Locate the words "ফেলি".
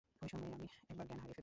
1.27-1.39